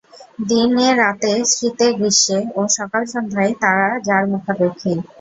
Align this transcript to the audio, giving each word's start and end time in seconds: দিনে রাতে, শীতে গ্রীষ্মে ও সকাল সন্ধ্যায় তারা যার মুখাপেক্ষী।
দিনে 0.49 0.87
রাতে, 0.95 1.31
শীতে 1.51 1.87
গ্রীষ্মে 1.97 2.39
ও 2.55 2.71
সকাল 2.77 3.03
সন্ধ্যায় 3.13 3.51
তারা 3.61 3.87
যার 4.07 4.23
মুখাপেক্ষী। 4.31 4.93